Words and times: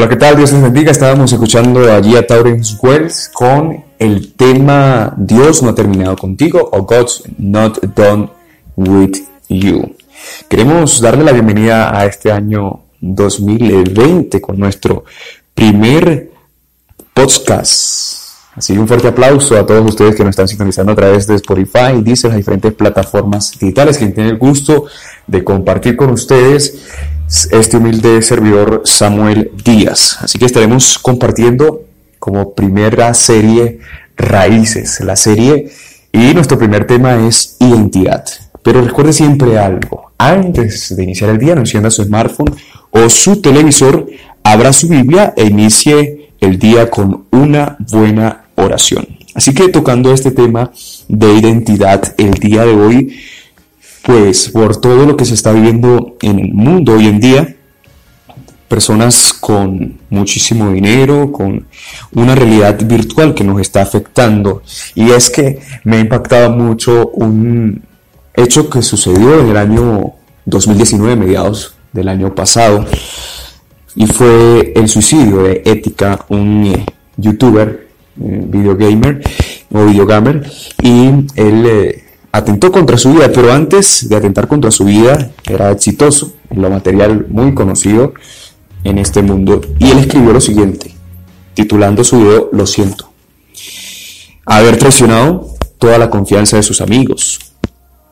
Hola, 0.00 0.08
¿qué 0.08 0.16
tal? 0.16 0.34
Dios 0.34 0.50
les 0.52 0.62
bendiga. 0.62 0.90
Estábamos 0.90 1.30
escuchando 1.30 1.92
allí 1.92 2.16
a 2.16 2.26
Taurens 2.26 2.78
Wells 2.82 3.30
con 3.34 3.84
el 3.98 4.32
tema 4.32 5.12
Dios 5.18 5.62
no 5.62 5.68
ha 5.68 5.74
terminado 5.74 6.16
contigo 6.16 6.70
o 6.72 6.84
God's 6.84 7.22
not 7.36 7.78
done 7.94 8.30
with 8.76 9.18
you. 9.50 9.94
Queremos 10.48 11.02
darle 11.02 11.22
la 11.22 11.32
bienvenida 11.32 11.94
a 11.94 12.06
este 12.06 12.32
año 12.32 12.84
2020 13.02 14.40
con 14.40 14.58
nuestro 14.58 15.04
primer 15.54 16.30
podcast. 17.12 18.09
Así 18.60 18.74
que 18.74 18.78
un 18.78 18.86
fuerte 18.86 19.08
aplauso 19.08 19.56
a 19.56 19.64
todos 19.64 19.82
ustedes 19.88 20.14
que 20.14 20.22
nos 20.22 20.32
están 20.32 20.46
sintonizando 20.46 20.92
a 20.92 20.94
través 20.94 21.26
de 21.26 21.34
Spotify 21.36 21.94
y 21.98 22.04
las 22.04 22.36
diferentes 22.36 22.74
plataformas 22.74 23.58
digitales 23.58 23.96
que 23.96 24.04
tienen 24.08 24.34
el 24.34 24.38
gusto 24.38 24.84
de 25.26 25.42
compartir 25.42 25.96
con 25.96 26.10
ustedes 26.10 26.78
este 27.50 27.78
humilde 27.78 28.20
servidor 28.20 28.82
Samuel 28.84 29.50
Díaz. 29.64 30.18
Así 30.20 30.38
que 30.38 30.44
estaremos 30.44 30.98
compartiendo 30.98 31.84
como 32.18 32.52
primera 32.52 33.14
serie 33.14 33.78
Raíces, 34.14 35.00
la 35.00 35.16
serie, 35.16 35.70
y 36.12 36.34
nuestro 36.34 36.58
primer 36.58 36.86
tema 36.86 37.26
es 37.26 37.56
identidad. 37.60 38.26
Pero 38.62 38.82
recuerde 38.82 39.14
siempre 39.14 39.56
algo, 39.56 40.12
antes 40.18 40.94
de 40.94 41.02
iniciar 41.02 41.30
el 41.30 41.38
día, 41.38 41.54
no 41.54 41.62
encienda 41.62 41.90
su 41.90 42.04
smartphone 42.04 42.54
o 42.90 43.08
su 43.08 43.40
televisor, 43.40 44.06
abra 44.44 44.70
su 44.74 44.86
Biblia 44.86 45.32
e 45.34 45.46
inicie 45.46 46.34
el 46.40 46.58
día 46.58 46.90
con 46.90 47.24
una 47.30 47.78
buena 47.90 48.39
oración. 48.60 49.06
Así 49.34 49.54
que 49.54 49.68
tocando 49.68 50.12
este 50.12 50.30
tema 50.30 50.70
de 51.08 51.34
identidad 51.34 52.14
el 52.18 52.32
día 52.34 52.64
de 52.64 52.74
hoy, 52.74 53.20
pues 54.02 54.48
por 54.48 54.80
todo 54.80 55.06
lo 55.06 55.16
que 55.16 55.24
se 55.24 55.34
está 55.34 55.52
viviendo 55.52 56.16
en 56.20 56.38
el 56.38 56.52
mundo 56.52 56.94
hoy 56.94 57.06
en 57.06 57.20
día, 57.20 57.56
personas 58.70 59.32
con 59.32 59.98
muchísimo 60.10 60.70
dinero, 60.70 61.32
con 61.32 61.66
una 62.12 62.34
realidad 62.36 62.78
virtual 62.84 63.34
que 63.34 63.42
nos 63.44 63.60
está 63.60 63.82
afectando. 63.82 64.62
Y 64.94 65.10
es 65.10 65.28
que 65.28 65.60
me 65.84 65.96
ha 65.96 66.00
impactado 66.00 66.50
mucho 66.50 67.08
un 67.08 67.82
hecho 68.32 68.70
que 68.70 68.80
sucedió 68.80 69.40
en 69.40 69.48
el 69.48 69.56
año 69.56 70.14
2019, 70.44 71.16
mediados 71.16 71.74
del 71.92 72.08
año 72.08 72.32
pasado, 72.34 72.86
y 73.96 74.06
fue 74.06 74.72
el 74.76 74.88
suicidio 74.88 75.42
de 75.42 75.62
Ética, 75.64 76.24
un 76.28 76.66
eh, 76.66 76.86
youtuber, 77.16 77.89
videogamer 78.16 79.22
o 79.72 79.84
videogamer, 79.86 80.50
y 80.82 81.08
él... 81.36 81.66
Eh, 81.66 82.04
atentó 82.32 82.70
contra 82.70 82.96
su 82.96 83.12
vida, 83.12 83.30
pero 83.32 83.52
antes 83.52 84.08
de 84.08 84.16
atentar 84.16 84.46
contra 84.46 84.70
su 84.70 84.84
vida 84.84 85.32
era 85.48 85.70
exitoso 85.70 86.34
en 86.50 86.62
lo 86.62 86.70
material 86.70 87.26
muy 87.28 87.54
conocido 87.54 88.14
en 88.84 88.98
este 88.98 89.22
mundo 89.22 89.60
y 89.78 89.90
él 89.90 89.98
escribió 89.98 90.32
lo 90.32 90.40
siguiente, 90.40 90.94
titulando 91.54 92.04
su 92.04 92.18
video 92.18 92.48
Lo 92.52 92.66
siento. 92.66 93.10
Haber 94.46 94.78
traicionado 94.78 95.54
toda 95.78 95.98
la 95.98 96.10
confianza 96.10 96.56
de 96.56 96.62
sus 96.62 96.80
amigos. 96.80 97.38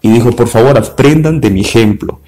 Y 0.01 0.11
dijo, 0.11 0.31
por 0.31 0.47
favor, 0.47 0.79
aprendan 0.79 1.41
de 1.41 1.51
mi 1.51 1.63
ejemplo, 1.63 2.21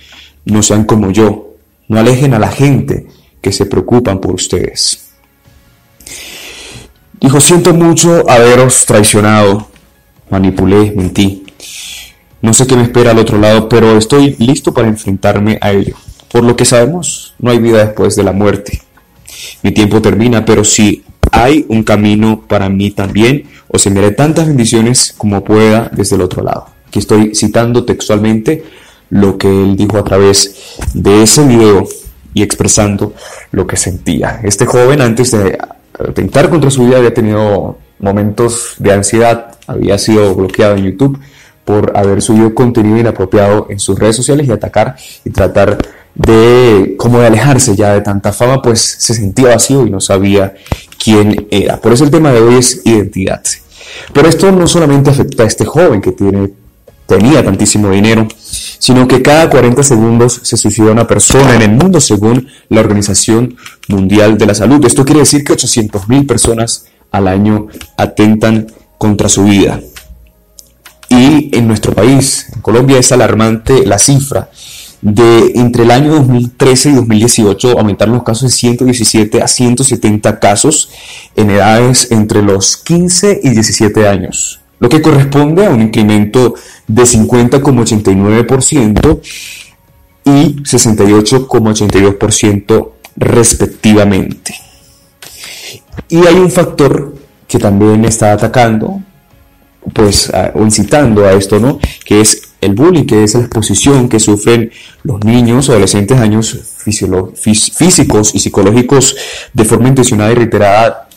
no 0.44 0.60
sean 0.60 0.84
como 0.84 1.12
yo, 1.12 1.54
no 1.86 2.00
alejen 2.00 2.34
a 2.34 2.40
la 2.40 2.48
gente 2.48 3.06
que 3.40 3.52
se 3.52 3.66
preocupan 3.66 4.20
por 4.20 4.34
ustedes. 4.34 5.09
Dijo, 7.20 7.38
siento 7.38 7.74
mucho 7.74 8.28
haberos 8.30 8.86
traicionado, 8.86 9.68
manipulé, 10.30 10.92
mentí. 10.96 11.44
No 12.40 12.54
sé 12.54 12.66
qué 12.66 12.76
me 12.76 12.84
espera 12.84 13.10
al 13.10 13.18
otro 13.18 13.38
lado, 13.38 13.68
pero 13.68 13.98
estoy 13.98 14.36
listo 14.38 14.72
para 14.72 14.88
enfrentarme 14.88 15.58
a 15.60 15.70
ello. 15.72 15.96
Por 16.32 16.44
lo 16.44 16.56
que 16.56 16.64
sabemos, 16.64 17.34
no 17.38 17.50
hay 17.50 17.58
vida 17.58 17.84
después 17.84 18.16
de 18.16 18.22
la 18.22 18.32
muerte. 18.32 18.80
Mi 19.62 19.72
tiempo 19.72 20.00
termina, 20.00 20.46
pero 20.46 20.64
si 20.64 21.04
hay 21.30 21.66
un 21.68 21.82
camino 21.82 22.42
para 22.48 22.70
mí 22.70 22.90
también, 22.90 23.44
os 23.68 23.86
enviaré 23.86 24.12
tantas 24.12 24.46
bendiciones 24.46 25.14
como 25.18 25.44
pueda 25.44 25.90
desde 25.92 26.16
el 26.16 26.22
otro 26.22 26.42
lado. 26.42 26.68
Aquí 26.88 27.00
estoy 27.00 27.34
citando 27.34 27.84
textualmente 27.84 28.64
lo 29.10 29.36
que 29.36 29.48
él 29.48 29.76
dijo 29.76 29.98
a 29.98 30.04
través 30.04 30.78
de 30.94 31.22
ese 31.22 31.46
video 31.46 31.86
y 32.32 32.42
expresando 32.42 33.12
lo 33.50 33.66
que 33.66 33.76
sentía. 33.76 34.40
Este 34.42 34.64
joven 34.64 35.02
antes 35.02 35.32
de 35.32 35.58
atentar 36.08 36.48
contra 36.48 36.70
su 36.70 36.84
vida 36.84 36.98
había 36.98 37.14
tenido 37.14 37.78
momentos 37.98 38.74
de 38.78 38.92
ansiedad, 38.92 39.58
había 39.66 39.98
sido 39.98 40.34
bloqueado 40.34 40.76
en 40.76 40.84
YouTube 40.84 41.18
por 41.64 41.96
haber 41.96 42.22
subido 42.22 42.54
contenido 42.54 42.98
inapropiado 42.98 43.66
en 43.70 43.78
sus 43.78 43.98
redes 43.98 44.16
sociales 44.16 44.48
y 44.48 44.52
atacar 44.52 44.96
y 45.24 45.30
tratar 45.30 45.78
de 46.14 46.94
como 46.98 47.20
de 47.20 47.26
alejarse 47.26 47.76
ya 47.76 47.94
de 47.94 48.00
tanta 48.00 48.32
fama, 48.32 48.60
pues 48.60 48.80
se 48.80 49.14
sentía 49.14 49.48
vacío 49.50 49.86
y 49.86 49.90
no 49.90 50.00
sabía 50.00 50.54
quién 51.02 51.46
era. 51.50 51.80
Por 51.80 51.92
eso 51.92 52.04
el 52.04 52.10
tema 52.10 52.32
de 52.32 52.40
hoy 52.40 52.56
es 52.56 52.82
identidad. 52.84 53.42
Pero 54.12 54.28
esto 54.28 54.50
no 54.52 54.66
solamente 54.66 55.10
afecta 55.10 55.44
a 55.44 55.46
este 55.46 55.64
joven 55.64 56.00
que 56.00 56.12
tiene, 56.12 56.50
tenía 57.06 57.44
tantísimo 57.44 57.90
dinero, 57.90 58.26
sino 58.80 59.06
que 59.06 59.22
cada 59.22 59.48
40 59.48 59.84
segundos 59.84 60.40
se 60.42 60.56
suicida 60.56 60.90
una 60.90 61.06
persona 61.06 61.54
en 61.54 61.62
el 61.62 61.70
mundo 61.70 62.00
según 62.00 62.48
la 62.68 62.80
Organización 62.80 63.56
Mundial 63.86 64.38
de 64.38 64.46
la 64.46 64.54
Salud. 64.54 64.84
Esto 64.84 65.04
quiere 65.04 65.20
decir 65.20 65.44
que 65.44 65.52
800.000 65.52 66.26
personas 66.26 66.86
al 67.12 67.28
año 67.28 67.68
atentan 67.96 68.66
contra 68.98 69.28
su 69.28 69.44
vida. 69.44 69.80
Y 71.08 71.56
en 71.56 71.68
nuestro 71.68 71.92
país, 71.92 72.46
en 72.54 72.62
Colombia, 72.62 72.98
es 72.98 73.12
alarmante 73.12 73.86
la 73.86 73.98
cifra 73.98 74.48
de 75.02 75.52
entre 75.54 75.84
el 75.84 75.90
año 75.90 76.12
2013 76.12 76.90
y 76.90 76.92
2018 76.94 77.78
aumentaron 77.78 78.14
los 78.14 78.22
casos 78.22 78.50
de 78.50 78.56
117 78.56 79.42
a 79.42 79.48
170 79.48 80.38
casos 80.38 80.90
en 81.36 81.50
edades 81.50 82.10
entre 82.10 82.42
los 82.42 82.76
15 82.76 83.40
y 83.42 83.50
17 83.50 84.08
años, 84.08 84.59
lo 84.80 84.88
que 84.88 85.00
corresponde 85.00 85.66
a 85.66 85.70
un 85.70 85.82
incremento 85.82 86.54
de 86.88 87.02
50,89% 87.02 89.20
y 90.24 90.56
68,82% 90.62 92.90
respectivamente. 93.16 94.54
Y 96.08 96.26
hay 96.26 96.34
un 96.34 96.50
factor 96.50 97.14
que 97.46 97.58
también 97.58 98.04
está 98.04 98.32
atacando 98.32 99.00
pues 99.92 100.32
o 100.54 100.62
incitando 100.62 101.26
a 101.26 101.32
esto, 101.32 101.58
¿no? 101.58 101.80
Que 102.04 102.20
es 102.20 102.42
el 102.60 102.74
bullying, 102.74 103.04
que 103.04 103.24
es 103.24 103.34
la 103.34 103.40
exposición 103.40 104.08
que 104.08 104.20
sufren 104.20 104.70
los 105.02 105.24
niños 105.24 105.68
adolescentes 105.70 106.18
años 106.18 106.56
físicos 106.76 108.34
y 108.34 108.38
psicológicos 108.38 109.16
de 109.52 109.64
forma 109.64 109.88
intencionada 109.88 110.30
y 110.32 110.34
reiterada 110.34 111.08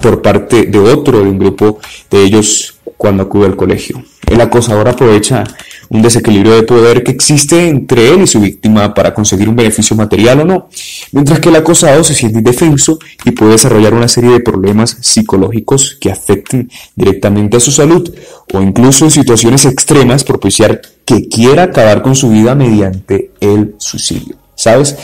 por 0.00 0.22
parte 0.22 0.64
de 0.64 0.78
otro, 0.78 1.18
de 1.18 1.28
un 1.28 1.38
grupo 1.38 1.78
de 2.10 2.22
ellos 2.22 2.78
cuando 2.96 3.22
acude 3.22 3.46
al 3.46 3.56
colegio. 3.56 4.02
El 4.26 4.40
acosador 4.40 4.88
aprovecha 4.88 5.44
un 5.88 6.02
desequilibrio 6.02 6.54
de 6.54 6.64
poder 6.64 7.02
que 7.02 7.12
existe 7.12 7.68
entre 7.68 8.12
él 8.12 8.22
y 8.22 8.26
su 8.26 8.40
víctima 8.40 8.92
para 8.92 9.14
conseguir 9.14 9.48
un 9.48 9.56
beneficio 9.56 9.96
material 9.96 10.40
o 10.40 10.44
no, 10.44 10.68
mientras 11.12 11.40
que 11.40 11.48
el 11.48 11.56
acosado 11.56 12.04
se 12.04 12.14
siente 12.14 12.38
indefenso 12.38 12.98
y 13.24 13.30
puede 13.30 13.52
desarrollar 13.52 13.94
una 13.94 14.08
serie 14.08 14.30
de 14.30 14.40
problemas 14.40 14.98
psicológicos 15.00 15.96
que 15.98 16.10
afecten 16.10 16.70
directamente 16.94 17.56
a 17.56 17.60
su 17.60 17.72
salud 17.72 18.12
o 18.52 18.60
incluso 18.60 19.04
en 19.04 19.10
situaciones 19.10 19.64
extremas 19.64 20.24
propiciar 20.24 20.82
que 21.06 21.28
quiera 21.28 21.64
acabar 21.64 22.02
con 22.02 22.14
su 22.14 22.28
vida 22.28 22.54
mediante 22.54 23.30
el 23.40 23.74
suicidio. 23.78 24.36
¿Sabes? 24.54 24.96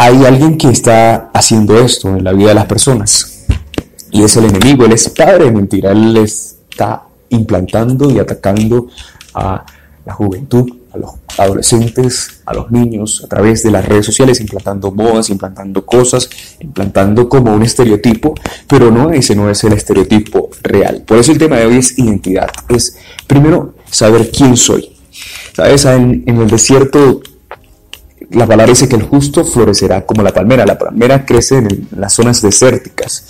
Hay 0.00 0.24
alguien 0.24 0.56
que 0.56 0.68
está 0.68 1.28
haciendo 1.34 1.76
esto 1.76 2.16
en 2.16 2.22
la 2.22 2.32
vida 2.32 2.50
de 2.50 2.54
las 2.54 2.66
personas 2.66 3.44
y 4.12 4.22
es 4.22 4.36
el 4.36 4.44
enemigo, 4.44 4.84
él 4.84 4.92
es 4.92 5.08
padre 5.08 5.46
de 5.46 5.50
mentira, 5.50 5.90
él 5.90 6.16
está 6.16 7.02
implantando 7.30 8.08
y 8.08 8.20
atacando 8.20 8.86
a 9.34 9.66
la 10.06 10.14
juventud, 10.14 10.70
a 10.92 10.98
los 10.98 11.10
adolescentes, 11.36 12.42
a 12.46 12.54
los 12.54 12.70
niños, 12.70 13.22
a 13.24 13.28
través 13.28 13.64
de 13.64 13.72
las 13.72 13.84
redes 13.84 14.06
sociales, 14.06 14.40
implantando 14.40 14.92
modas, 14.92 15.30
implantando 15.30 15.84
cosas, 15.84 16.30
implantando 16.60 17.28
como 17.28 17.52
un 17.52 17.64
estereotipo, 17.64 18.34
pero 18.68 18.92
no, 18.92 19.10
ese 19.10 19.34
no 19.34 19.50
es 19.50 19.64
el 19.64 19.72
estereotipo 19.72 20.48
real. 20.62 21.02
Por 21.04 21.18
eso 21.18 21.32
el 21.32 21.38
tema 21.38 21.56
de 21.56 21.66
hoy 21.66 21.78
es 21.78 21.98
identidad, 21.98 22.48
es 22.68 22.96
primero 23.26 23.74
saber 23.90 24.30
quién 24.30 24.56
soy. 24.56 24.96
Sabes, 25.54 25.84
en, 25.86 26.22
en 26.24 26.40
el 26.40 26.48
desierto 26.48 27.20
la 28.30 28.46
palabra 28.46 28.72
dice 28.72 28.88
que 28.88 28.96
el 28.96 29.02
justo 29.02 29.44
florecerá 29.44 30.04
como 30.04 30.22
la 30.22 30.32
palmera. 30.32 30.66
La 30.66 30.78
palmera 30.78 31.24
crece 31.24 31.58
en, 31.58 31.88
las 31.96 32.12
zonas 32.12 32.42
desérticas, 32.42 33.26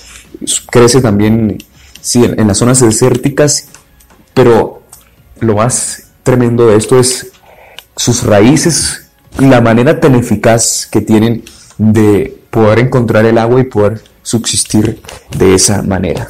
crece 0.71 1.01
también 1.01 1.59
sí, 2.01 2.25
en, 2.25 2.47
las 2.47 2.59
zonas 2.59 2.81
desérticas, 2.81 3.69
pero 4.35 4.83
lo 5.41 5.55
más 5.55 6.05
tremendo 6.23 6.67
de 6.67 6.77
esto 6.77 6.99
es 6.99 7.31
sus 7.97 8.25
raíces 8.25 9.05
la 9.39 9.61
manera 9.61 10.01
tan 10.01 10.15
eficaz 10.15 10.89
que 10.91 11.01
tienen 11.01 11.45
de 11.77 12.37
poder 12.51 12.81
encontrar 12.81 13.25
el 13.25 13.39
agua 13.39 13.61
y 13.61 13.65
poder 13.65 14.03
subsistir 14.23 15.01
de 15.37 15.55
esa 15.55 15.83
manera. 15.83 16.29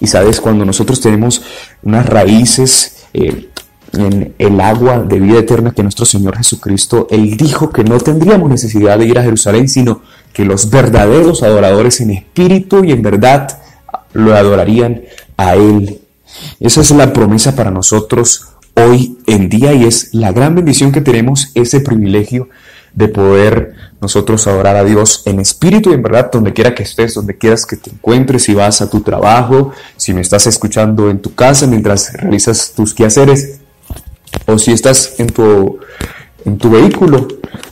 Y 0.00 0.06
sabes, 0.06 0.40
cuando 0.40 0.64
nosotros 0.64 1.00
tenemos 1.00 1.42
unas 1.82 2.06
raíces 2.06 3.06
eh, 3.12 3.48
en 3.92 4.34
el 4.38 4.60
agua 4.60 5.00
de 5.00 5.20
vida 5.20 5.38
eterna 5.38 5.72
que 5.72 5.82
nuestro 5.82 6.04
Señor 6.04 6.36
Jesucristo, 6.36 7.06
Él 7.10 7.36
dijo 7.36 7.70
que 7.70 7.84
no 7.84 7.98
tendríamos 7.98 8.50
necesidad 8.50 8.98
de 8.98 9.06
ir 9.06 9.18
a 9.18 9.22
Jerusalén, 9.22 9.68
sino 9.68 10.02
que 10.32 10.44
los 10.44 10.70
verdaderos 10.70 11.42
adoradores 11.42 12.00
en 12.00 12.10
espíritu 12.10 12.84
y 12.84 12.92
en 12.92 13.02
verdad 13.02 13.58
lo 14.12 14.34
adorarían 14.34 15.02
a 15.36 15.54
Él. 15.54 16.00
Esa 16.60 16.82
es 16.82 16.90
la 16.90 17.12
promesa 17.12 17.56
para 17.56 17.70
nosotros 17.70 18.48
hoy 18.74 19.18
en 19.26 19.48
día 19.48 19.72
y 19.72 19.84
es 19.84 20.10
la 20.12 20.32
gran 20.32 20.54
bendición 20.54 20.92
que 20.92 21.00
tenemos 21.00 21.50
ese 21.54 21.80
privilegio 21.80 22.48
de 22.92 23.08
poder 23.08 23.74
nosotros 24.00 24.46
adorar 24.46 24.76
a 24.76 24.84
Dios 24.84 25.22
en 25.26 25.40
espíritu 25.40 25.90
y 25.90 25.94
en 25.94 26.02
verdad 26.02 26.30
donde 26.32 26.52
quiera 26.52 26.74
que 26.74 26.84
estés, 26.84 27.14
donde 27.14 27.36
quieras 27.36 27.66
que 27.66 27.76
te 27.76 27.90
encuentres, 27.90 28.44
si 28.44 28.54
vas 28.54 28.80
a 28.80 28.88
tu 28.88 29.00
trabajo, 29.00 29.72
si 29.96 30.14
me 30.14 30.20
estás 30.20 30.46
escuchando 30.46 31.10
en 31.10 31.20
tu 31.20 31.34
casa 31.34 31.66
mientras 31.66 32.12
realizas 32.12 32.72
tus 32.74 32.94
quehaceres 32.94 33.60
o 34.46 34.58
si 34.58 34.72
estás 34.72 35.18
en 35.18 35.28
tu, 35.28 35.78
en 36.44 36.58
tu 36.58 36.70
vehículo 36.70 37.28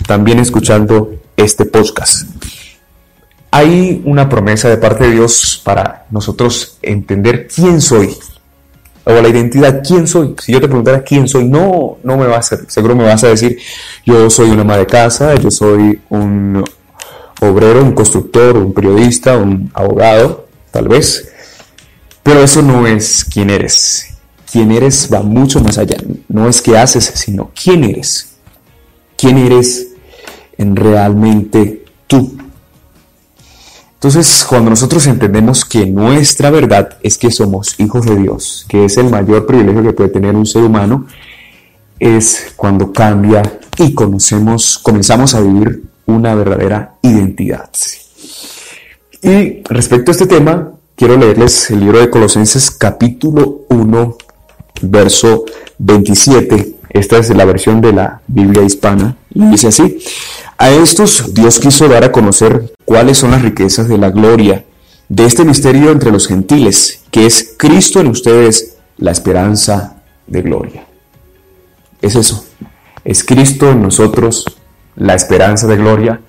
también 0.06 0.38
escuchando 0.38 1.14
este 1.36 1.64
podcast. 1.64 2.28
Hay 3.50 4.02
una 4.04 4.28
promesa 4.28 4.68
de 4.68 4.76
parte 4.76 5.04
de 5.04 5.12
Dios 5.12 5.60
para 5.64 6.06
nosotros 6.10 6.78
entender 6.82 7.48
quién 7.48 7.80
soy, 7.80 8.16
o 9.04 9.12
la 9.12 9.28
identidad, 9.28 9.82
¿quién 9.86 10.08
soy? 10.08 10.34
Si 10.42 10.52
yo 10.52 10.60
te 10.60 10.66
preguntara 10.66 11.02
quién 11.02 11.28
soy, 11.28 11.44
no, 11.44 11.98
no 12.02 12.16
me 12.16 12.26
vas 12.26 12.52
a, 12.52 12.58
seguro 12.68 12.96
me 12.96 13.04
vas 13.04 13.22
a 13.22 13.28
decir, 13.28 13.56
yo 14.04 14.28
soy 14.28 14.50
una 14.50 14.62
ama 14.62 14.76
de 14.76 14.86
casa, 14.86 15.34
yo 15.36 15.50
soy 15.50 16.00
un 16.08 16.64
obrero, 17.40 17.82
un 17.82 17.92
constructor, 17.92 18.56
un 18.56 18.74
periodista, 18.74 19.36
un 19.36 19.70
abogado, 19.74 20.48
tal 20.70 20.88
vez, 20.88 21.32
pero 22.22 22.42
eso 22.42 22.62
no 22.62 22.86
es 22.86 23.24
quién 23.24 23.50
eres. 23.50 24.15
Quién 24.56 24.72
eres 24.72 25.10
va 25.12 25.20
mucho 25.20 25.60
más 25.60 25.76
allá, 25.76 25.98
no 26.28 26.48
es 26.48 26.62
qué 26.62 26.78
haces, 26.78 27.04
sino 27.14 27.50
quién 27.62 27.84
eres. 27.84 28.38
¿Quién 29.14 29.36
eres 29.36 29.88
en 30.56 30.74
realmente 30.74 31.84
tú? 32.06 32.38
Entonces, 33.92 34.46
cuando 34.48 34.70
nosotros 34.70 35.06
entendemos 35.08 35.62
que 35.66 35.84
nuestra 35.84 36.48
verdad 36.48 36.96
es 37.02 37.18
que 37.18 37.30
somos 37.30 37.78
hijos 37.78 38.06
de 38.06 38.16
Dios, 38.16 38.64
que 38.66 38.86
es 38.86 38.96
el 38.96 39.10
mayor 39.10 39.44
privilegio 39.44 39.82
que 39.82 39.92
puede 39.92 40.08
tener 40.08 40.34
un 40.34 40.46
ser 40.46 40.62
humano, 40.62 41.06
es 42.00 42.54
cuando 42.56 42.94
cambia 42.94 43.42
y 43.76 43.92
conocemos, 43.92 44.78
comenzamos 44.78 45.34
a 45.34 45.42
vivir 45.42 45.82
una 46.06 46.34
verdadera 46.34 46.94
identidad. 47.02 47.68
Y 49.20 49.62
respecto 49.64 50.12
a 50.12 50.12
este 50.12 50.26
tema, 50.26 50.72
quiero 50.94 51.18
leerles 51.18 51.70
el 51.70 51.80
libro 51.80 51.98
de 52.00 52.08
Colosenses 52.08 52.70
capítulo 52.70 53.66
1, 53.68 54.16
verso 54.82 55.44
27. 55.78 56.74
Esta 56.90 57.18
es 57.18 57.30
la 57.30 57.44
versión 57.44 57.80
de 57.80 57.92
la 57.92 58.20
Biblia 58.26 58.62
hispana 58.62 59.16
y 59.34 59.44
dice 59.46 59.68
así, 59.68 59.98
a 60.56 60.70
estos 60.70 61.34
Dios 61.34 61.58
quiso 61.58 61.88
dar 61.88 62.04
a 62.04 62.12
conocer 62.12 62.72
cuáles 62.84 63.18
son 63.18 63.32
las 63.32 63.42
riquezas 63.42 63.88
de 63.88 63.98
la 63.98 64.10
gloria 64.10 64.64
de 65.08 65.24
este 65.24 65.44
misterio 65.44 65.90
entre 65.90 66.10
los 66.10 66.26
gentiles, 66.26 67.02
que 67.10 67.26
es 67.26 67.54
Cristo 67.56 68.00
en 68.00 68.08
ustedes, 68.08 68.76
la 68.96 69.10
esperanza 69.10 70.02
de 70.26 70.42
gloria. 70.42 70.86
Es 72.02 72.16
eso, 72.16 72.44
es 73.04 73.22
Cristo 73.24 73.70
en 73.70 73.82
nosotros, 73.82 74.44
la 74.96 75.14
esperanza 75.14 75.66
de 75.66 75.76
gloria, 75.76 76.20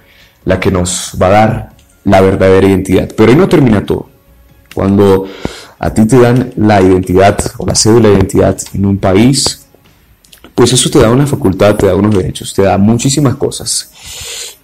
la 0.46 0.60
que 0.60 0.72
nos 0.72 1.18
va 1.22 1.28
a 1.28 1.30
dar 1.30 1.70
la 2.04 2.22
verdadera 2.22 2.68
identidad. 2.68 3.10
Pero 3.16 3.32
ahí 3.32 3.38
no 3.38 3.50
termina 3.50 3.86
todo. 3.86 4.10
Cuando 4.74 5.28
a 5.80 5.94
ti 5.94 6.06
te 6.06 6.20
dan 6.20 6.54
la 6.58 6.82
identidad 6.82 7.38
o 7.58 7.66
la 7.66 7.76
cédula 7.76 8.10
de 8.10 8.16
identidad 8.16 8.58
en 8.74 8.86
un 8.86 8.98
país, 8.98 9.66
pues 10.56 10.74
eso 10.74 10.90
te 10.90 11.00
da 11.00 11.12
una 11.12 11.28
facultad, 11.28 11.76
te 11.76 11.86
da 11.86 11.96
unos 11.96 12.16
derechos, 12.16 12.54
te 12.54 12.64
da 12.64 12.78
muchísimas 12.78 13.36
cosas. 13.36 13.92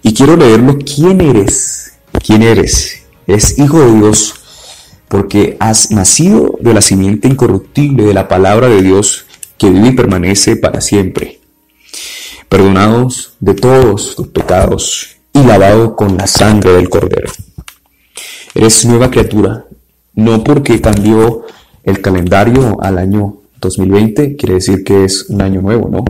Y 0.02 0.12
quiero 0.12 0.36
leerlo, 0.36 0.76
¿quién 0.78 1.20
eres? 1.20 1.92
¿Quién 2.24 2.42
eres? 2.42 3.02
Es 3.26 3.58
hijo 3.58 3.80
de 3.80 3.94
Dios 3.94 4.34
porque 5.08 5.56
has 5.60 5.92
nacido 5.92 6.58
de 6.60 6.74
la 6.74 6.80
simiente 6.80 7.28
incorruptible 7.28 8.02
de 8.02 8.14
la 8.14 8.26
palabra 8.26 8.68
de 8.68 8.82
Dios 8.82 9.26
que 9.56 9.70
vive 9.70 9.88
y 9.88 9.92
permanece 9.92 10.56
para 10.56 10.80
siempre. 10.80 11.40
Perdonados 12.48 13.34
de 13.38 13.54
todos 13.54 14.16
tus 14.16 14.28
pecados 14.28 15.16
y 15.32 15.44
lavado 15.44 15.94
con 15.94 16.16
la 16.16 16.26
sangre 16.26 16.72
del 16.72 16.88
Cordero. 16.88 17.30
Eres 18.54 18.84
nueva 18.84 19.10
criatura, 19.10 19.66
no 20.14 20.44
porque 20.44 20.80
cambió 20.80 21.42
el 21.82 22.00
calendario 22.00 22.78
al 22.80 22.98
año 22.98 23.38
2020 23.60 24.36
quiere 24.36 24.54
decir 24.54 24.84
que 24.84 25.04
es 25.04 25.28
un 25.30 25.42
año 25.42 25.62
nuevo, 25.62 25.88
¿no? 25.88 26.04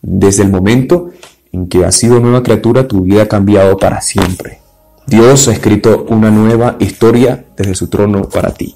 Desde 0.00 0.42
el 0.42 0.50
momento 0.50 1.10
en 1.52 1.68
que 1.68 1.84
has 1.84 1.96
sido 1.96 2.20
nueva 2.20 2.42
criatura, 2.42 2.88
tu 2.88 3.02
vida 3.02 3.22
ha 3.22 3.28
cambiado 3.28 3.76
para 3.76 4.00
siempre. 4.00 4.60
Dios 5.06 5.48
ha 5.48 5.52
escrito 5.52 6.06
una 6.08 6.30
nueva 6.30 6.76
historia 6.80 7.44
desde 7.56 7.74
su 7.74 7.88
trono 7.88 8.28
para 8.28 8.52
ti. 8.52 8.74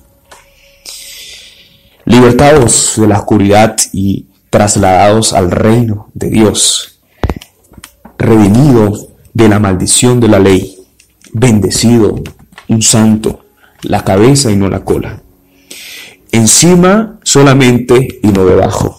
Libertados 2.04 2.94
de 2.96 3.06
la 3.06 3.18
oscuridad 3.18 3.76
y 3.92 4.26
trasladados 4.50 5.32
al 5.32 5.50
reino 5.50 6.08
de 6.14 6.30
Dios. 6.30 7.00
Redimido 8.18 9.08
de 9.34 9.48
la 9.48 9.58
maldición 9.58 10.20
de 10.20 10.28
la 10.28 10.38
ley. 10.38 10.76
Bendecido, 11.32 12.22
un 12.68 12.82
santo, 12.82 13.40
la 13.82 14.04
cabeza 14.04 14.50
y 14.50 14.56
no 14.56 14.68
la 14.68 14.84
cola. 14.84 15.22
Encima 16.32 17.18
solamente 17.22 18.20
y 18.22 18.28
no 18.28 18.44
debajo, 18.44 18.98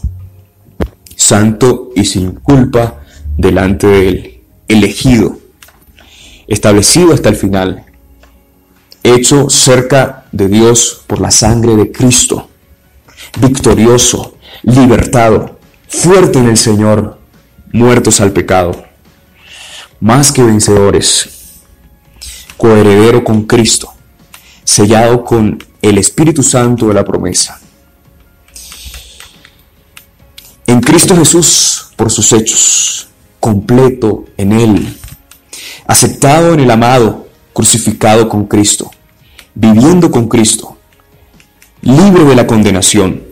santo 1.16 1.90
y 1.96 2.06
sin 2.06 2.32
culpa 2.32 3.02
delante 3.38 3.88
de 3.88 4.08
él, 4.08 4.42
elegido, 4.68 5.38
establecido 6.48 7.14
hasta 7.14 7.30
el 7.30 7.36
final, 7.36 7.86
hecho 9.04 9.50
cerca 9.50 10.26
de 10.32 10.48
Dios 10.48 11.04
por 11.08 11.22
la 11.22 11.32
sangre 11.32 11.76
de 11.76 11.92
Cristo, 11.92 12.50
victorioso, 13.40 14.38
libertado, 14.64 15.60
fuerte 15.88 16.40
en 16.40 16.50
el 16.50 16.58
Señor, 16.58 17.20
muertos 17.72 18.20
al 18.22 18.32
pecado, 18.32 18.84
más 20.00 20.32
que 20.32 20.44
vencedores, 20.44 21.30
coheredero 22.58 23.24
con 23.24 23.44
Cristo, 23.44 23.94
sellado 24.70 25.24
con 25.24 25.58
el 25.82 25.98
Espíritu 25.98 26.44
Santo 26.44 26.88
de 26.88 26.94
la 26.94 27.04
promesa. 27.04 27.60
En 30.68 30.80
Cristo 30.80 31.16
Jesús, 31.16 31.88
por 31.96 32.12
sus 32.12 32.32
hechos, 32.32 33.10
completo 33.40 34.26
en 34.38 34.52
Él, 34.52 34.98
aceptado 35.88 36.54
en 36.54 36.60
el 36.60 36.70
amado, 36.70 37.28
crucificado 37.52 38.30
con 38.30 38.46
Cristo, 38.46 38.92
viviendo 39.56 40.12
con 40.12 40.28
Cristo, 40.28 40.78
libre 41.82 42.24
de 42.26 42.36
la 42.36 42.46
condenación, 42.46 43.24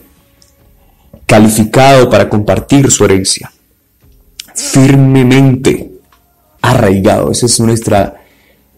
calificado 1.28 2.10
para 2.10 2.30
compartir 2.30 2.90
su 2.90 3.06
herencia, 3.06 3.52
firmemente 4.56 5.92
arraigado. 6.64 7.30
Esa 7.30 7.46
es 7.46 7.60
nuestra, 7.60 8.26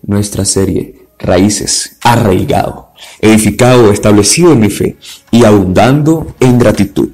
nuestra 0.01 0.43
serie, 0.43 0.98
Raíces, 1.19 1.97
arraigado 2.01 2.89
edificado, 3.19 3.91
establecido 3.91 4.53
en 4.53 4.59
mi 4.59 4.69
fe 4.69 4.97
y 5.31 5.43
abundando 5.43 6.35
en 6.39 6.57
gratitud, 6.57 7.11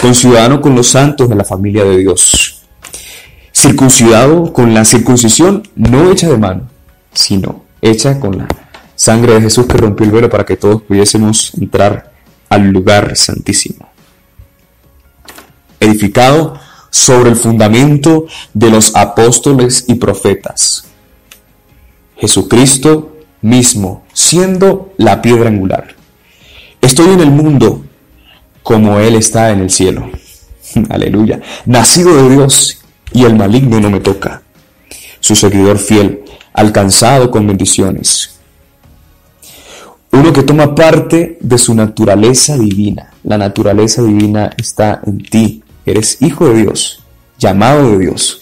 conciudadano 0.00 0.60
con 0.60 0.74
los 0.74 0.88
santos 0.88 1.28
de 1.28 1.34
la 1.34 1.44
familia 1.44 1.84
de 1.84 1.98
Dios, 1.98 2.62
circuncidado 3.54 4.52
con 4.52 4.74
la 4.74 4.84
circuncisión 4.84 5.68
no 5.74 6.10
hecha 6.10 6.28
de 6.28 6.38
mano, 6.38 6.68
sino 7.12 7.64
hecha 7.80 8.18
con 8.20 8.38
la 8.38 8.48
sangre 8.94 9.34
de 9.34 9.42
Jesús 9.42 9.66
que 9.66 9.76
rompió 9.76 10.06
el 10.06 10.12
velo 10.12 10.30
para 10.30 10.44
que 10.44 10.56
todos 10.56 10.82
pudiésemos 10.82 11.52
entrar 11.54 12.12
al 12.48 12.70
lugar 12.70 13.16
santísimo. 13.16 13.88
Edificado 15.78 16.58
sobre 16.90 17.30
el 17.30 17.36
fundamento 17.36 18.26
de 18.54 18.70
los 18.70 18.96
apóstoles 18.96 19.84
y 19.88 19.94
profetas. 19.96 20.86
Jesucristo 22.16 23.15
mismo, 23.42 24.04
siendo 24.12 24.92
la 24.96 25.22
piedra 25.22 25.48
angular. 25.48 25.94
Estoy 26.80 27.10
en 27.10 27.20
el 27.20 27.30
mundo 27.30 27.84
como 28.62 28.98
Él 28.98 29.14
está 29.14 29.50
en 29.50 29.60
el 29.60 29.70
cielo. 29.70 30.10
Aleluya. 30.90 31.40
Nacido 31.64 32.16
de 32.16 32.34
Dios 32.34 32.80
y 33.12 33.24
el 33.24 33.36
maligno 33.36 33.80
no 33.80 33.90
me 33.90 34.00
toca. 34.00 34.42
Su 35.20 35.34
seguidor 35.34 35.78
fiel, 35.78 36.22
alcanzado 36.52 37.30
con 37.30 37.46
bendiciones. 37.46 38.36
Uno 40.12 40.32
que 40.32 40.42
toma 40.42 40.74
parte 40.74 41.38
de 41.40 41.58
su 41.58 41.74
naturaleza 41.74 42.56
divina. 42.56 43.12
La 43.22 43.36
naturaleza 43.36 44.02
divina 44.02 44.50
está 44.56 45.00
en 45.06 45.18
ti. 45.18 45.62
Eres 45.84 46.22
hijo 46.22 46.48
de 46.48 46.62
Dios, 46.62 47.02
llamado 47.38 47.90
de 47.90 47.98
Dios. 47.98 48.40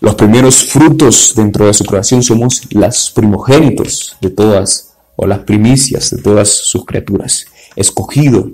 Los 0.00 0.14
primeros 0.14 0.64
frutos 0.64 1.32
dentro 1.34 1.66
de 1.66 1.74
su 1.74 1.84
creación 1.84 2.22
somos 2.22 2.62
las 2.70 3.10
primogénitos 3.10 4.16
de 4.20 4.30
todas, 4.30 4.94
o 5.16 5.26
las 5.26 5.40
primicias 5.40 6.10
de 6.10 6.22
todas 6.22 6.48
sus 6.48 6.84
criaturas. 6.84 7.46
Escogido, 7.74 8.50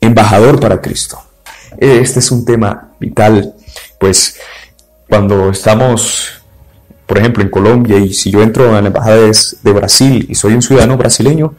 embajador 0.00 0.60
para 0.60 0.80
Cristo. 0.80 1.18
Este 1.78 2.20
es 2.20 2.30
un 2.30 2.44
tema 2.44 2.92
vital, 3.00 3.54
pues 3.98 4.36
cuando 5.08 5.50
estamos 5.50 6.38
por 7.08 7.16
ejemplo, 7.16 7.42
en 7.42 7.48
Colombia, 7.48 7.96
y 7.96 8.12
si 8.12 8.30
yo 8.30 8.42
entro 8.42 8.76
a 8.76 8.82
la 8.82 8.88
embajada 8.88 9.16
de, 9.16 9.72
Brasil 9.72 10.26
y 10.28 10.34
soy 10.34 10.52
un 10.52 10.60
ciudadano 10.60 10.98
brasileño, 10.98 11.54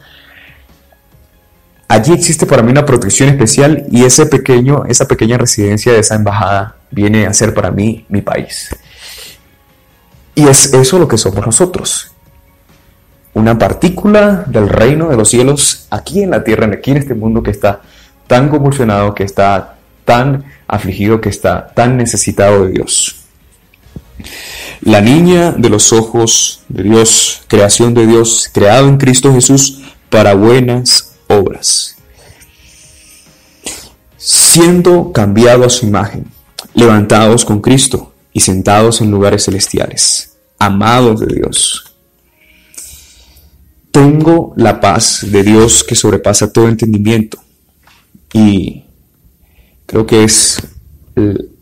allí 1.88 2.12
existe 2.12 2.46
para 2.46 2.62
mí 2.62 2.70
una 2.70 2.86
protección 2.86 3.30
especial 3.30 3.84
y 3.90 4.04
ese 4.04 4.26
pequeño, 4.26 4.84
esa 4.86 5.08
pequeña 5.08 5.38
residencia 5.38 5.92
de 5.92 5.98
esa 5.98 6.14
embajada 6.14 6.76
viene 6.92 7.26
a 7.26 7.34
ser 7.34 7.52
para 7.52 7.72
mí 7.72 8.06
mi 8.08 8.22
país. 8.22 8.68
Y 10.34 10.46
es 10.46 10.72
eso 10.72 10.98
lo 10.98 11.08
que 11.08 11.18
somos 11.18 11.44
nosotros. 11.44 12.12
Una 13.34 13.58
partícula 13.58 14.44
del 14.46 14.68
reino 14.68 15.08
de 15.08 15.16
los 15.16 15.28
cielos 15.28 15.86
aquí 15.90 16.22
en 16.22 16.30
la 16.30 16.42
tierra, 16.42 16.66
aquí 16.66 16.90
en 16.90 16.96
este 16.96 17.14
mundo 17.14 17.42
que 17.42 17.50
está 17.50 17.80
tan 18.26 18.48
convulsionado, 18.48 19.14
que 19.14 19.24
está 19.24 19.76
tan 20.04 20.44
afligido, 20.66 21.20
que 21.20 21.28
está 21.28 21.68
tan 21.74 21.96
necesitado 21.96 22.66
de 22.66 22.72
Dios. 22.72 23.16
La 24.80 25.00
niña 25.00 25.52
de 25.52 25.68
los 25.68 25.92
ojos 25.92 26.62
de 26.68 26.82
Dios, 26.82 27.42
creación 27.48 27.94
de 27.94 28.06
Dios, 28.06 28.50
creado 28.52 28.88
en 28.88 28.98
Cristo 28.98 29.32
Jesús 29.32 29.82
para 30.08 30.34
buenas 30.34 31.12
obras. 31.28 31.96
Siendo 34.16 35.12
cambiado 35.12 35.64
a 35.64 35.70
su 35.70 35.86
imagen, 35.86 36.26
levantados 36.74 37.44
con 37.44 37.60
Cristo 37.60 38.09
y 38.32 38.40
sentados 38.40 39.00
en 39.00 39.10
lugares 39.10 39.44
celestiales, 39.44 40.38
amados 40.58 41.20
de 41.20 41.34
Dios. 41.34 41.96
Tengo 43.90 44.52
la 44.56 44.80
paz 44.80 45.26
de 45.30 45.42
Dios 45.42 45.82
que 45.84 45.94
sobrepasa 45.94 46.52
todo 46.52 46.68
entendimiento 46.68 47.38
y 48.32 48.84
creo 49.86 50.06
que 50.06 50.24
es 50.24 50.62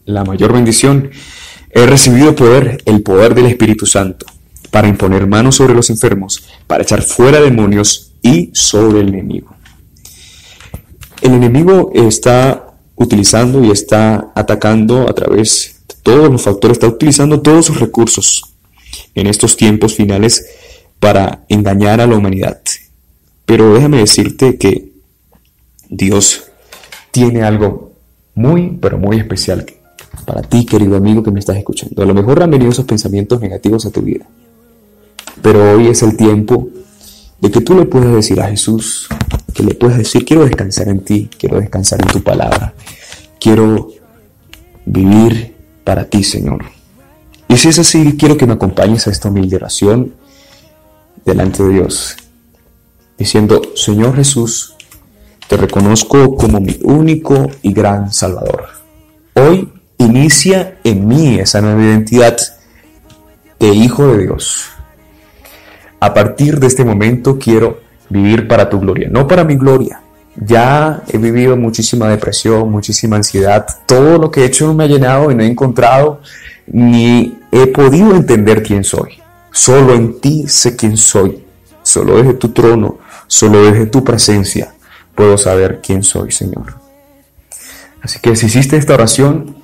la 0.05 0.25
mayor 0.25 0.53
bendición 0.53 1.11
He 1.71 1.87
recibido 1.87 2.35
poder, 2.35 2.83
el 2.87 3.03
poder 3.03 3.35
del 3.35 3.47
Espíritu 3.47 3.85
Santo, 3.87 4.27
para 4.71 4.89
imponer 4.89 5.27
manos 5.27 5.57
sobre 5.57 5.75
los 5.75 5.91
enfermos, 5.91 6.45
para 6.67 6.83
echar 6.83 7.03
fuera 7.03 7.41
demonios 7.41 8.15
y 8.23 8.51
sobre 8.55 9.01
el 9.01 9.09
enemigo. 9.09 9.55
El 11.21 11.35
enemigo 11.35 11.91
está 11.95 12.75
utilizando 12.95 13.63
y 13.63 13.71
está 13.71 14.33
atacando 14.35 15.09
a 15.09 15.15
través 15.15 15.78
todos 16.09 16.33
los 16.33 16.41
factores, 16.41 16.77
está 16.77 16.87
utilizando 16.87 17.43
todos 17.43 17.67
sus 17.67 17.79
recursos 17.79 18.55
en 19.15 19.27
estos 19.27 19.59
tiempos 19.59 19.95
finales 19.95 20.47
para 20.99 21.45
engañar 21.51 22.01
a 22.01 22.07
la 22.07 22.17
humanidad. 22.17 22.63
Pero 23.45 23.75
déjame 23.75 23.99
decirte 23.99 24.57
que 24.57 24.95
Dios 25.91 26.45
tiene 27.11 27.43
algo 27.43 27.93
muy, 28.35 28.79
pero 28.81 28.97
muy 28.97 29.19
especial 29.19 29.67
para 30.25 30.41
ti, 30.41 30.65
querido 30.65 30.97
amigo 30.97 31.23
que 31.23 31.31
me 31.31 31.41
estás 31.41 31.59
escuchando. 31.59 32.03
A 32.03 32.07
lo 32.07 32.15
mejor 32.15 32.43
han 32.43 32.53
venido 32.53 32.71
esos 32.71 32.87
pensamientos 32.87 33.43
negativos 33.43 33.85
a 33.85 33.91
tu 33.91 34.01
vida. 34.01 34.25
Pero 35.43 35.73
hoy 35.73 35.89
es 35.89 36.03
el 36.03 36.17
tiempo 36.17 36.71
de 37.39 37.51
que 37.51 37.61
tú 37.61 37.75
le 37.75 37.85
puedas 37.85 38.15
decir 38.15 38.41
a 38.41 38.49
Jesús, 38.49 39.09
que 39.53 39.63
le 39.63 39.75
puedas 39.75 39.99
decir, 39.99 40.25
quiero 40.25 40.47
descansar 40.47 40.89
en 40.89 41.01
ti, 41.01 41.29
quiero 41.39 41.61
descansar 41.61 42.01
en 42.01 42.09
tu 42.09 42.23
palabra, 42.23 42.73
quiero 43.39 43.91
vivir 44.87 45.58
para 45.89 46.05
ti, 46.05 46.23
Señor. 46.23 46.67
Y 47.49 47.57
si 47.57 47.71
es 47.71 47.79
así, 47.79 48.15
quiero 48.19 48.37
que 48.37 48.47
me 48.47 48.53
acompañes 48.53 49.07
a 49.07 49.11
esta 49.11 49.31
humilde 49.31 49.57
oración 49.57 50.13
delante 51.25 51.63
de 51.63 51.71
Dios, 51.71 52.15
diciendo, 53.17 53.63
Señor 53.75 54.15
Jesús, 54.15 54.75
te 55.49 55.57
reconozco 55.57 56.37
como 56.37 56.61
mi 56.61 56.79
único 56.83 57.49
y 57.63 57.73
gran 57.73 58.13
Salvador. 58.13 58.69
Hoy 59.33 59.73
inicia 59.97 60.79
en 60.85 61.09
mí 61.09 61.39
esa 61.39 61.63
nueva 61.63 61.83
identidad 61.83 62.37
de 63.59 63.69
hijo 63.69 64.09
de 64.09 64.25
Dios. 64.25 64.67
A 66.01 66.13
partir 66.13 66.61
de 66.61 66.67
este 66.67 66.85
momento 66.85 67.39
quiero 67.39 67.81
vivir 68.11 68.47
para 68.47 68.69
tu 68.69 68.79
gloria, 68.79 69.09
no 69.11 69.27
para 69.27 69.43
mi 69.43 69.57
gloria. 69.57 70.03
Ya 70.41 71.03
he 71.09 71.19
vivido 71.19 71.57
muchísima 71.57 72.09
depresión, 72.09 72.71
muchísima 72.71 73.17
ansiedad. 73.17 73.67
Todo 73.87 74.19
lo 74.19 74.31
que 74.31 74.43
he 74.43 74.45
hecho 74.47 74.67
no 74.67 74.75
me 74.75 74.85
ha 74.85 74.87
llenado 74.87 75.31
y 75.31 75.35
no 75.35 75.43
he 75.43 75.47
encontrado 75.47 76.21
ni 76.67 77.39
he 77.51 77.67
podido 77.67 78.15
entender 78.15 78.63
quién 78.63 78.85
soy. 78.85 79.19
Solo 79.51 79.95
en 79.95 80.21
ti 80.21 80.47
sé 80.47 80.77
quién 80.77 80.97
soy. 80.97 81.45
Solo 81.83 82.19
desde 82.19 82.35
tu 82.35 82.51
trono, 82.51 82.99
solo 83.27 83.63
desde 83.63 83.87
tu 83.87 84.05
presencia 84.05 84.75
puedo 85.15 85.37
saber 85.37 85.81
quién 85.83 86.05
soy, 86.05 86.31
Señor. 86.31 86.75
Así 88.01 88.21
que 88.21 88.37
si 88.37 88.47
hiciste 88.47 88.77
esta 88.77 88.95
oración, 88.95 89.57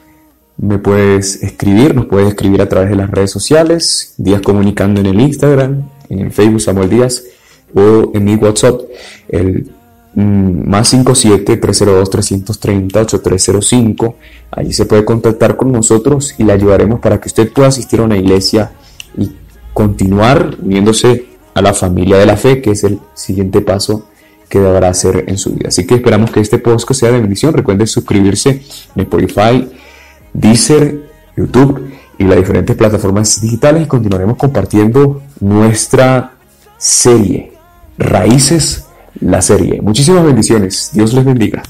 me 0.57 0.79
puedes 0.79 1.43
escribir, 1.45 1.95
nos 1.95 2.07
puedes 2.07 2.29
escribir 2.29 2.61
a 2.61 2.69
través 2.69 2.91
de 2.91 2.97
las 2.97 3.09
redes 3.09 3.31
sociales, 3.31 4.15
Díaz 4.17 4.43
Comunicando 4.43 5.01
en 5.01 5.07
el 5.07 5.21
Instagram, 5.21 5.89
en 6.09 6.19
el 6.19 6.33
Facebook 6.33 6.61
Samuel 6.61 6.91
Díaz 6.91 7.23
o 7.73 8.11
en 8.15 8.25
mi 8.25 8.35
WhatsApp, 8.35 8.81
el 9.29 9.71
más 10.15 10.89
57 10.89 11.57
302 11.57 12.11
330 12.11 13.01
8305. 13.01 14.17
Allí 14.51 14.73
se 14.73 14.87
puede 14.87 15.05
contactar 15.05 15.57
con 15.57 15.73
nosotros 15.73 16.35
y 16.39 16.45
le 16.45 16.53
ayudaremos 16.53 17.01
para 17.01 17.21
que 17.21 17.29
usted 17.29 17.53
pueda 17.53 17.69
asistir 17.69 18.01
a 18.01 18.05
una 18.05 18.17
iglesia 18.17 18.73
y 19.17 19.33
continuar 19.73 20.57
uniéndose 20.63 21.27
a 21.55 21.63
la 21.63 21.75
familia 21.75 22.17
de 22.19 22.27
la 22.27 22.37
fe, 22.37 22.61
que 22.61 22.73
es 22.73 22.85
el 22.85 23.01
siguiente 23.15 23.61
paso 23.61 24.09
que 24.49 24.61
deberá 24.61 24.89
hacer 24.89 25.25
en 25.27 25.39
su 25.39 25.55
vida. 25.55 25.69
Así 25.69 25.87
que 25.87 25.97
esperamos 25.97 26.31
que 26.31 26.41
este 26.41 26.59
podcast 26.59 27.01
sea 27.01 27.11
de 27.11 27.21
bendición. 27.21 27.53
Recuerde 27.53 27.87
suscribirse 27.87 28.63
en 28.95 29.03
Spotify, 29.03 29.69
Deezer, 30.33 31.11
YouTube 31.37 31.91
y 32.19 32.25
las 32.25 32.37
diferentes 32.37 32.77
plataformas 32.77 33.41
digitales 33.41 33.83
y 33.83 33.87
continuaremos 33.87 34.37
compartiendo 34.37 35.23
nuestra 35.41 36.35
serie, 36.79 37.53
Raíces, 37.99 38.87
la 39.21 39.41
serie. 39.43 39.81
Muchísimas 39.81 40.25
bendiciones. 40.25 40.91
Dios 40.93 41.13
les 41.13 41.25
bendiga. 41.25 41.63